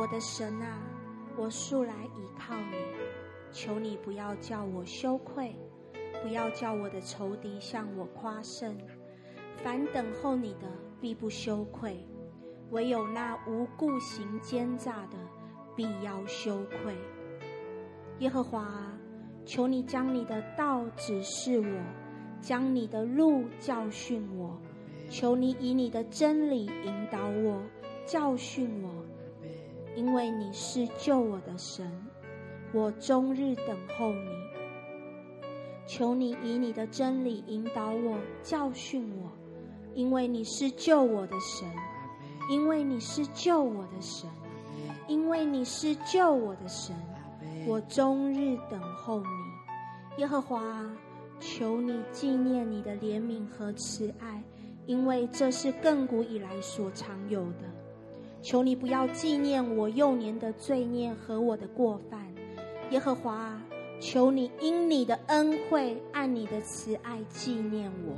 [0.00, 0.95] 我的神啊。
[1.38, 2.76] 我素来倚靠你，
[3.52, 5.54] 求你不要叫我羞愧，
[6.22, 8.76] 不要叫我的仇敌向我夸胜。
[9.62, 10.66] 凡等候你的，
[11.00, 11.92] 必不羞愧；
[12.70, 15.18] 唯有那无故行奸诈的，
[15.76, 16.94] 必要羞愧。
[18.20, 18.90] 耶和华，
[19.44, 21.66] 求你将你的道指示我，
[22.40, 24.58] 将你的路教训我。
[25.08, 27.62] 求你以你的真理引导我，
[28.06, 29.05] 教训我。
[29.96, 31.90] 因为你是救我的神，
[32.72, 34.28] 我终日等候你。
[35.86, 39.32] 求你以你的真理引导我，教训我。
[39.94, 41.66] 因为你是救我的神，
[42.50, 44.28] 因为你是救我的神，
[45.08, 46.94] 因为你是救我的神，
[47.66, 49.26] 我终日等候你。
[50.18, 50.84] 耶和华，
[51.40, 54.42] 求你纪念你的怜悯和慈爱，
[54.84, 57.75] 因为这是亘古以来所常有的。
[58.46, 62.32] 求你不要纪念我幼年的罪孽和我的过犯，
[62.90, 63.60] 耶和华，
[63.98, 68.14] 求你因你的恩惠，按你的慈爱纪念我。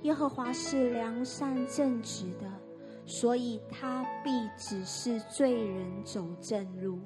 [0.00, 2.50] 耶和华是良善正直的，
[3.04, 6.98] 所以他必指示罪人走正路。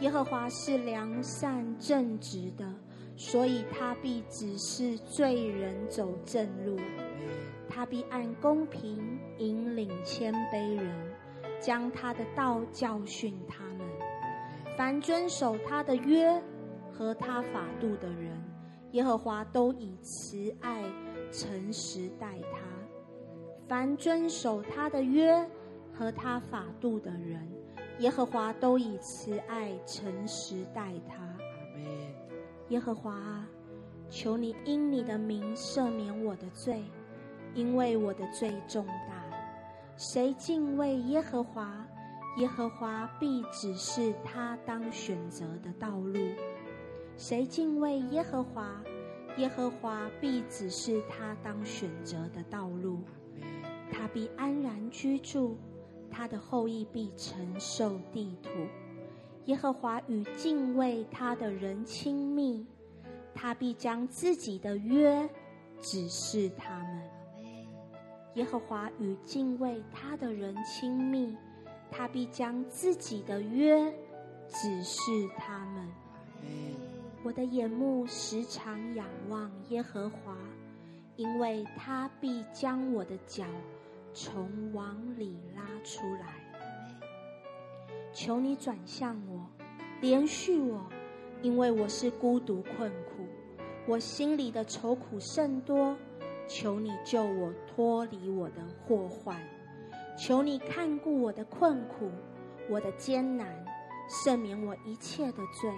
[0.00, 2.70] 耶和华是良善正直的，
[3.16, 6.78] 所以他必指示罪人走正路。
[7.66, 11.15] 他必按公平引领谦卑人。
[11.66, 13.80] 将他的道教训他们，
[14.78, 16.40] 凡遵守他的约，
[16.92, 18.40] 和他法度的人，
[18.92, 20.84] 耶和华都以慈爱、
[21.32, 22.60] 诚实待他；
[23.66, 25.44] 凡遵守他的约
[25.92, 27.44] 和他法度的人，
[27.98, 31.36] 耶和华都以慈爱、诚实待他。
[32.68, 33.48] 耶和华啊，
[34.08, 36.84] 求你因你的名赦免我的罪，
[37.54, 39.15] 因为我的罪重大。
[39.98, 41.86] 谁敬畏耶和华，
[42.36, 46.18] 耶和华必指示他当选择的道路。
[47.16, 48.82] 谁敬畏耶和华，
[49.38, 53.00] 耶和华必指示他当选择的道路。
[53.90, 55.56] 他必安然居住，
[56.10, 58.50] 他的后裔必承受地土。
[59.46, 62.66] 耶和华与敬畏他的人亲密，
[63.34, 65.26] 他必将自己的约
[65.80, 66.85] 指示他。
[68.36, 71.34] 耶和华与敬畏他的人亲密，
[71.90, 73.92] 他必将自己的约
[74.46, 75.00] 指示
[75.38, 75.88] 他们。
[77.22, 80.36] 我的眼目时常仰望耶和华，
[81.16, 83.44] 因为他必将我的脚
[84.12, 86.34] 从网里拉出来。
[88.12, 89.46] 求你转向我，
[90.02, 90.84] 连续我，
[91.40, 93.26] 因为我是孤独困苦，
[93.86, 95.96] 我心里的愁苦甚多。
[96.48, 99.36] 求你救我脱离我的祸患，
[100.16, 102.10] 求你看顾我的困苦，
[102.68, 103.64] 我的艰难，
[104.08, 105.70] 赦免我一切的罪。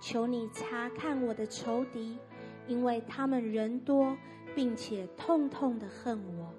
[0.00, 2.18] 求你察看我的仇敌，
[2.66, 4.16] 因为他们人多，
[4.54, 6.52] 并且痛痛的恨我。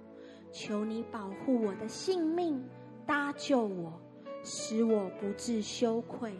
[0.51, 2.63] 求你保护我的性命，
[3.05, 4.01] 搭救我，
[4.43, 6.33] 使我不致羞愧，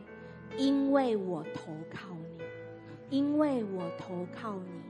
[0.58, 4.85] 因为我投靠你，因为我投靠你。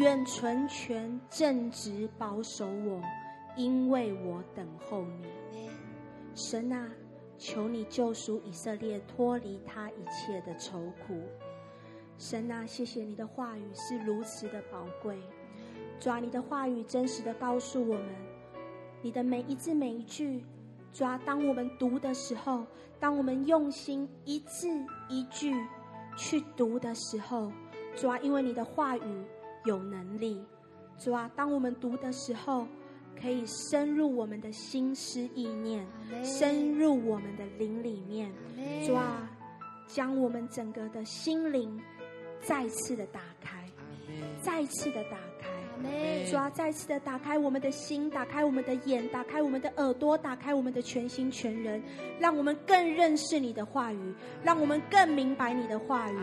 [0.00, 3.02] 愿纯全正直保守我，
[3.54, 5.68] 因为我等候你。
[6.34, 6.88] 神啊，
[7.36, 11.20] 求你救赎以色列，脱离他一切的愁苦。
[12.16, 15.18] 神啊，谢谢你的话语是如此的宝贵。
[15.98, 18.06] 抓，你的话语真实的告诉我们，
[19.02, 20.42] 你的每一字每一句。
[20.94, 22.64] 抓，当我们读的时候，
[22.98, 24.66] 当我们用心一字
[25.10, 25.54] 一句
[26.16, 27.52] 去读的时候，
[27.94, 29.24] 抓，因为你的话语。
[29.64, 30.42] 有能力，
[30.98, 32.66] 主啊，当我们读的时候，
[33.20, 35.86] 可以深入我们的心思意念，
[36.24, 38.32] 深入我们的灵里面，
[38.86, 39.30] 主啊，
[39.86, 41.78] 将我们整个的心灵
[42.40, 43.68] 再次的打开，
[44.40, 51.82] 再次的打开，主啊，再次的打开我们的心，打开我们的眼，打开我们的耳朵，打开我们的全心全人，
[52.18, 56.16] 让我们更认识你的话语，让我们更明白你的话语，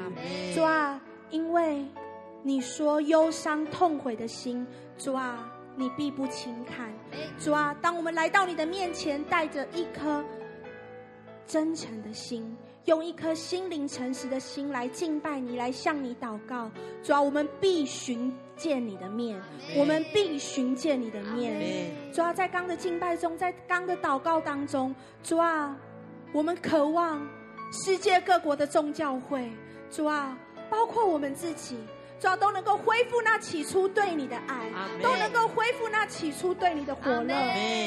[0.56, 1.86] 主啊，因为。
[2.44, 4.66] 你说忧伤痛悔的心，
[4.98, 6.94] 主啊，你必不轻看。
[7.38, 10.24] 主啊，当我们来到你的面前，带着一颗
[11.46, 16.72] 真诚的心，用一颗心灵诚实的心来敬拜你，来向你祷告。
[17.04, 19.42] 主啊，我们必寻见你的面，
[19.76, 21.92] 我们必寻见你的面。
[22.14, 25.76] 主啊，在刚的敬拜中，在刚的祷告当中，主啊，
[26.32, 27.28] 我们渴望
[27.74, 29.52] 世界各国的众教会，
[29.92, 30.38] 主啊，
[30.70, 31.78] 包括我们自己。
[32.20, 34.72] 主要，都能够恢复那起初对你的爱，
[35.04, 37.34] 都能够恢复那起初对你的火热。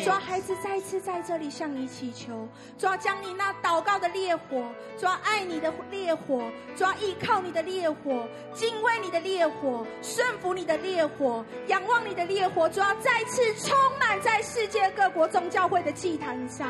[0.05, 4.65] 主啊，孩子再次在这里向你祈求，主要，将你那祷告的烈火，
[4.97, 6.43] 主要，爱你的烈火，
[6.77, 8.25] 主要，依靠你的烈火，
[8.55, 16.69] 敬畏你的烈火，顺服你的烈火，仰望你的烈火，主要，再次充满在世界各国众教会的祭坛上，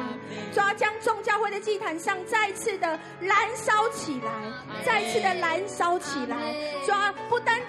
[0.52, 6.36] 主要，将众教会的祭坛上再次的燃烧起来，再次的燃烧起来，
[6.86, 7.59] 主啊，不单。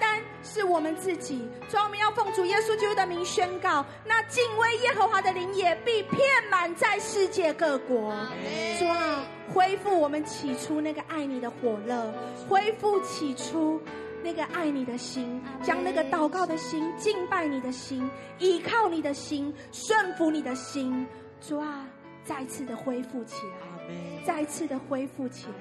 [0.52, 8.14] 是我们自己，所以我们要奉主耶稣基督的名宣告：那敬畏耶和华的灵也必遍满在世界各国。
[8.78, 12.12] 主啊，恢复我们起初那个爱你的火热，
[12.46, 13.80] 恢复起初
[14.22, 18.06] 那个爱你的心，将那个祷告的心、敬拜你的心、
[18.38, 21.06] 依靠你的心、顺服你的心，
[21.40, 21.86] 主啊，
[22.24, 25.54] 再次的恢复起来，再次的恢复起来，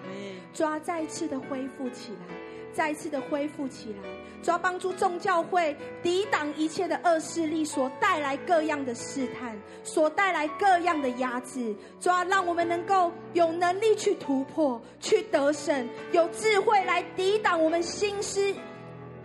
[0.54, 2.36] 主啊，再次的恢复起来。
[2.74, 4.10] 再一次的恢复起来，
[4.42, 11.76] 主要帮助众教会抵挡一切的恶势力所带来各样的试探，所带来各样的压制。
[12.00, 18.54] 主要让我们能够有能力去突破、去得胜，有智慧来抵挡我们心思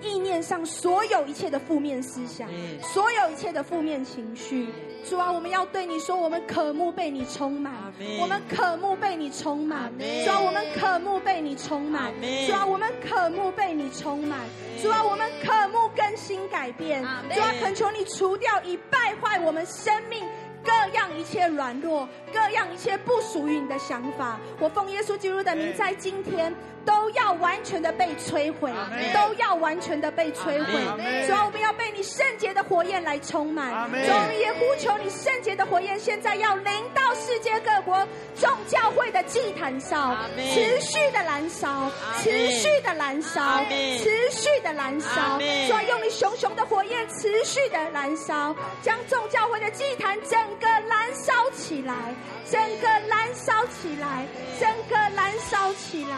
[0.02, 2.48] 意念上所有一切的负面思想，
[2.82, 4.68] 所有一切的负面情绪。
[5.04, 7.72] 主啊，我们要对你说，我们渴慕被你充满，
[8.20, 9.92] 我们渴慕被你充满。
[10.24, 12.12] 主啊，我们渴慕被你充满。
[12.46, 14.40] 主啊，我们渴慕被你充满。
[14.82, 17.02] 主啊，我们渴慕更新改变。
[17.02, 20.24] 主啊，恳求你除掉以败坏我们生命。
[20.64, 24.40] 各样一切软弱，各样一切不属于你的想法。
[24.58, 26.52] 我奉耶稣基督的名，在今天。
[26.86, 28.72] 都要完全的被摧毁，
[29.12, 31.26] 都要完全的被摧毁。
[31.26, 33.68] 主啊，我们要被你圣洁的火焰来充满。
[33.90, 38.06] 主啊，我们也呼求你圣洁的火焰，现在要临到世界各国
[38.36, 41.90] 众教会的祭坛上，持续的燃烧，
[42.22, 45.38] 持续的燃烧，持续的燃烧。
[45.68, 52.14] 主啊，用你熊熊的火焰持续的燃烧，将众教会的祭坛整个燃烧起来，
[52.48, 54.24] 整个燃烧起来，
[54.60, 56.16] 整个燃烧起来。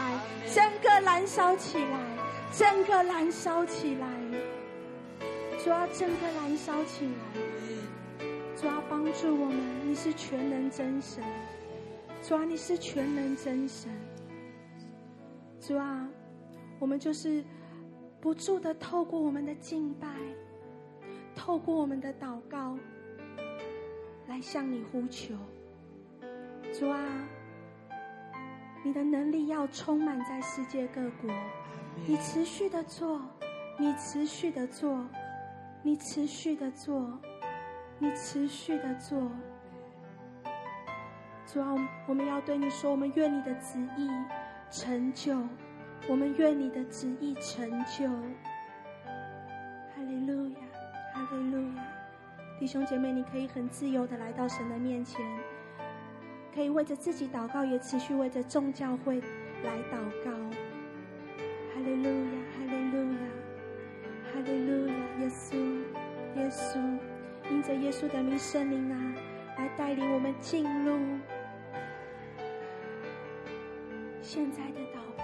[0.59, 1.97] 整个燃烧起来，
[2.51, 4.05] 整个燃烧起来，
[5.63, 8.25] 主啊，整个燃烧起来，
[8.57, 9.57] 主啊，帮助我们，
[9.89, 11.23] 你是全能真神，
[12.21, 13.89] 主啊，你是全能真神，
[15.61, 16.05] 主啊，
[16.77, 17.41] 我们就是
[18.19, 20.09] 不住的透过我们的敬拜，
[21.37, 22.77] 透过我们的祷告，
[24.27, 25.35] 来向你呼求，
[26.77, 26.99] 主啊。
[28.83, 31.29] 你的能力要充满在世界各国，
[32.07, 33.21] 你持续的做，
[33.77, 35.05] 你持续的做，
[35.83, 37.11] 你持续的做，
[37.97, 39.29] 你持续的做。
[41.45, 41.75] 主啊，
[42.07, 44.09] 我们要对你说，我们愿你的旨意
[44.71, 45.37] 成就，
[46.07, 48.07] 我们愿你的旨意成就。
[49.93, 50.59] 哈利路亚，
[51.13, 51.83] 哈利路亚，
[52.59, 55.19] 弟兄姐妹，你可以很自由的来到神的面前。
[56.59, 59.21] 可以为着自己祷告，也持续为着众教会
[59.63, 59.95] 来祷
[60.25, 60.29] 告。
[61.73, 63.19] 哈利路亚，哈利路亚，
[64.33, 64.93] 哈利路亚！
[65.21, 65.55] 耶稣，
[66.35, 66.99] 耶稣，
[67.49, 69.15] 因着耶稣的名，圣灵啊，
[69.57, 70.99] 来带领我们进入
[74.21, 74.99] 现在的祷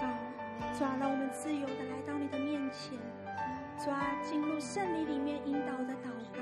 [0.78, 2.98] 主啊，让我们自由的来到你的面前。
[3.78, 6.40] 主啊，进入圣灵里面引导的祷告。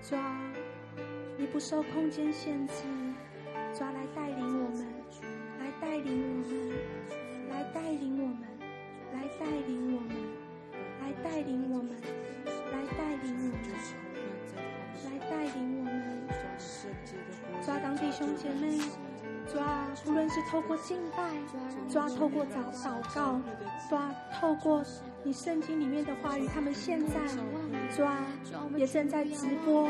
[0.00, 0.40] 主啊，
[1.36, 2.84] 你不受空间限制。
[21.94, 23.40] 抓透过祷祷告，
[23.88, 24.82] 抓透过
[25.22, 27.20] 你圣经里面的话语，他们现在
[27.96, 28.18] 抓
[28.76, 29.88] 也正在直播。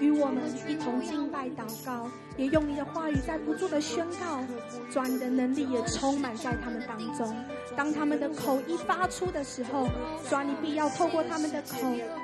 [0.00, 4.42] 与我们一同敬拜祷告，也用你的话语在不住的宣告，
[4.90, 7.34] 主你的能力也充满在他们当中。
[7.76, 9.88] 当他们的口一发出的时候，
[10.28, 11.78] 主你必要透过他们的口，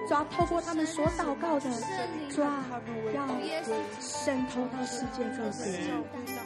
[0.09, 1.71] 主透过他们所祷告的，
[2.31, 2.51] 主要
[4.01, 5.91] 渗透到世界各地。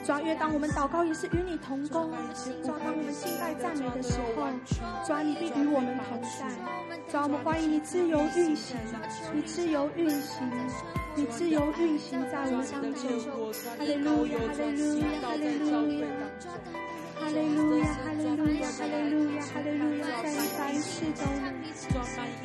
[0.04, 2.10] 主越当我们祷告也是与你同工，
[2.62, 4.46] 主当我们敬拜赞美的时候，
[5.06, 6.48] 主你必与我们同在。
[7.10, 8.76] 主我们欢迎你自由运行，
[9.34, 10.50] 你自由运行。
[11.18, 13.02] 你自由运行在我们当中，
[13.76, 15.66] 哈利路亚，哈利路亚，哈利路
[15.98, 16.06] 亚。
[17.18, 21.26] 哈利路亚，哈利路亚，哈利路亚，哈利路亚，在凡事中，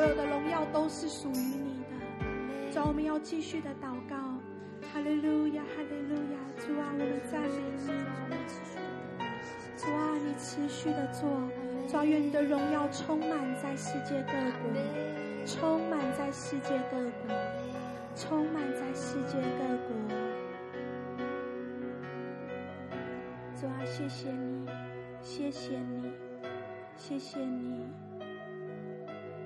[0.00, 2.72] 所有的荣耀都是属于你的。
[2.72, 4.16] 主，我们要继续的祷告。
[4.90, 7.86] 哈利路亚，哈利路亚，主啊，我们赞美你。
[9.76, 11.28] 主啊，你持续的做，
[11.86, 14.32] 主愿你的荣耀充满在世界各
[14.62, 14.72] 国，
[15.44, 17.36] 充满在世界各国，
[18.16, 19.94] 充满在世界各国。
[23.54, 24.66] 主啊，谢谢你，
[25.20, 26.10] 谢谢你，
[26.96, 27.84] 谢谢你，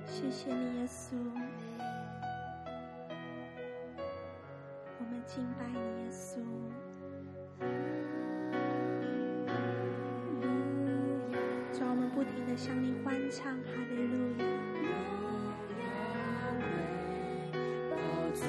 [0.07, 1.15] 谢谢你，耶稣。
[4.97, 6.39] 我们敬拜你，耶稣。
[11.73, 14.45] 主，我们不停地向你欢唱，哈利路亚。
[18.33, 18.41] 主，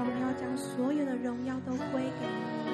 [0.00, 2.67] 我们要将所有的荣耀都归给你。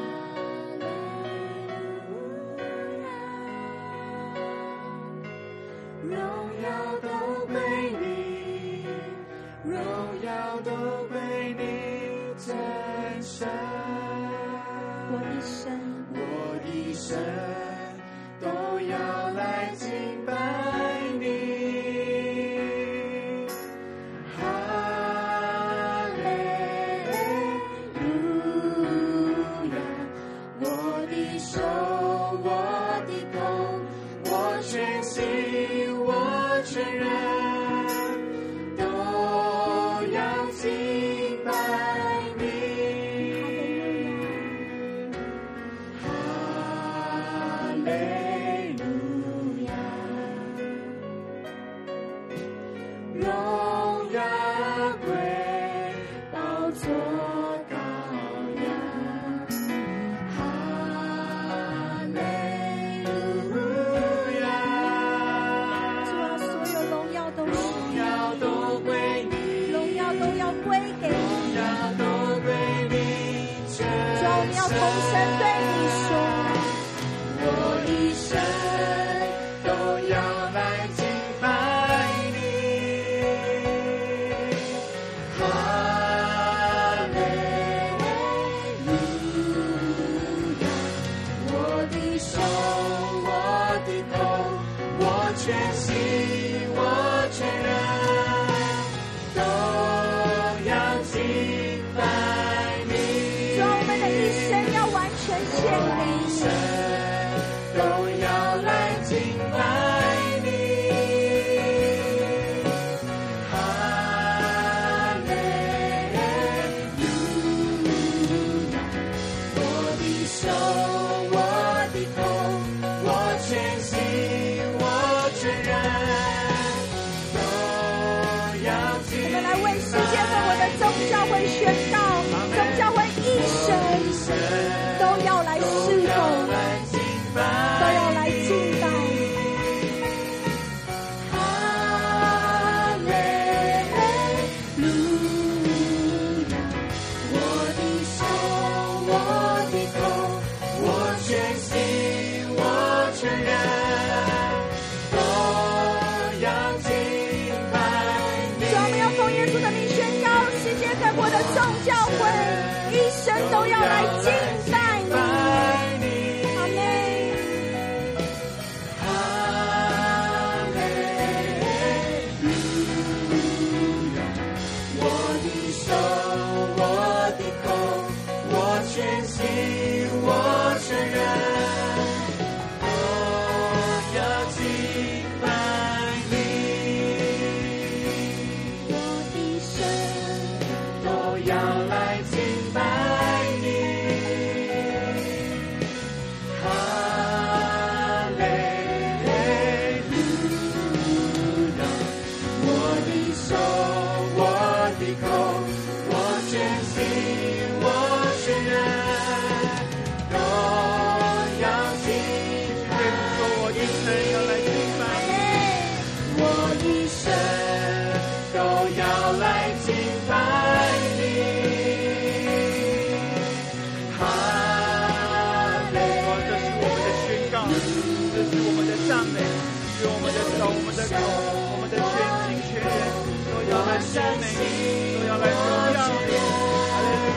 [6.09, 6.17] 荣
[6.63, 7.61] 耀都归
[8.01, 8.87] 你
[9.65, 9.81] 荣
[10.23, 10.71] 耀都
[11.09, 13.64] 归你真神。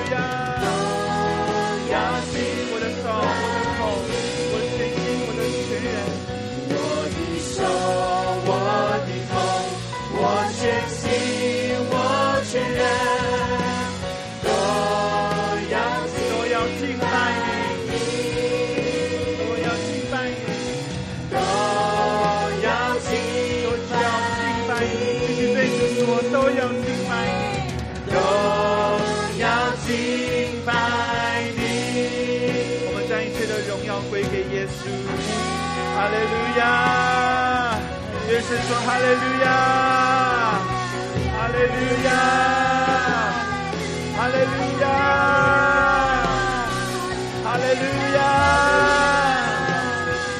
[0.09, 0.46] 哈
[38.49, 39.45] 愿神说哈利路亚！
[41.35, 41.75] 哈利路
[42.05, 42.09] 亚！
[44.15, 44.87] 哈利路亚！
[47.43, 47.83] 哈利路
[48.15, 48.17] 亚！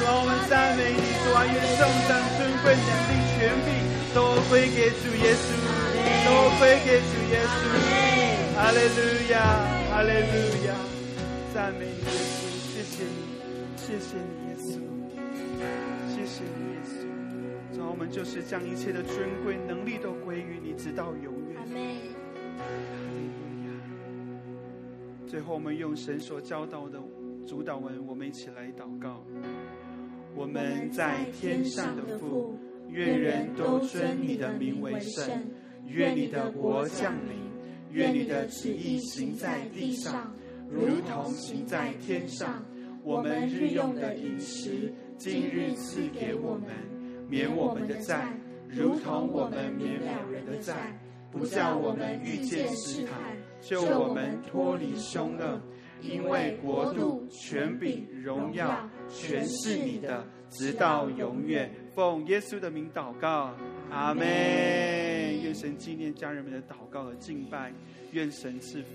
[0.06, 3.36] 啊，我们赞美你，主啊，愿颂赞、尊贵、能力、权
[3.66, 3.68] 柄
[4.14, 4.16] 都
[4.48, 5.52] 归给主耶稣，
[6.24, 7.60] 都归给主耶稣。
[8.56, 8.98] 哈利路
[9.32, 9.36] 亚！
[9.92, 10.72] 哈利路亚！
[11.52, 12.08] 赞美你，
[12.72, 13.20] 谢谢你，
[13.76, 14.80] 谢谢你耶稣。
[16.08, 17.17] 谢谢你，耶稣。
[17.78, 21.56] 主啊，我们就是将一切的尊贵、能力都归于你，直到永远。
[21.56, 21.64] 阿。
[25.28, 27.00] 最后，我们用神所教导的
[27.46, 29.24] 主导文，我们一起来祷告。
[30.34, 35.24] 我们在天上的父，愿人都尊你的名为圣。
[35.86, 37.38] 愿你的国降临。
[37.92, 40.34] 愿你的旨意行在地上，
[40.68, 42.64] 如同行在天上。
[43.04, 44.92] 我们日用的饮食。
[45.16, 46.70] 今日赐给我们，
[47.28, 48.32] 免我们的债，
[48.68, 50.98] 如同我们免了人的债，
[51.30, 55.60] 不叫我们遇见试探，救我们脱离凶恶。
[56.00, 61.68] 因为国度、权柄、荣耀，全是你的，直到永远。
[61.92, 63.52] 奉耶稣的名祷告，
[63.90, 64.24] 阿门。
[64.24, 67.72] 愿神纪念家人们的祷告和敬拜，
[68.12, 68.88] 愿神赐福。